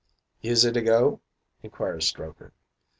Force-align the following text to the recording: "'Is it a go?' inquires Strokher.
"'Is 0.41 0.65
it 0.65 0.75
a 0.75 0.81
go?' 0.81 1.19
inquires 1.61 2.11
Strokher. 2.11 2.53